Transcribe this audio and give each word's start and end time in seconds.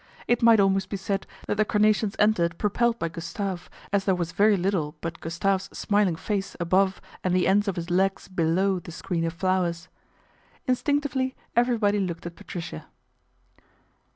It 0.27 0.41
might 0.41 0.59
almost 0.59 0.89
be 0.89 0.97
said 0.97 1.27
that 1.45 1.57
the 1.57 1.63
carnations 1.63 2.15
entered 2.17 2.57
propelled 2.57 2.97
by 2.97 3.07
Gustave, 3.07 3.69
as 3.93 4.03
there 4.05 4.15
was 4.15 4.31
very 4.31 4.57
little 4.57 4.95
but 4.99 5.19
Gustave's 5.19 5.69
smiling 5.77 6.15
face 6.15 6.55
above 6.59 6.99
and 7.23 7.35
the 7.35 7.47
ends 7.47 7.67
of 7.67 7.75
his 7.75 7.91
legs 7.91 8.27
below 8.27 8.79
the 8.79 8.91
screen 8.91 9.25
of 9.25 9.33
flowers. 9.33 9.89
Instinctively 10.65 11.35
everybody 11.55 11.99
looked 11.99 12.25
at 12.25 12.35
Patricia. 12.35 12.87